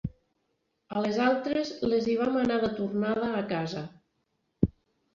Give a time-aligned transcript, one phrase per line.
[0.93, 3.89] A les altres les hi va manar de tornada a casa.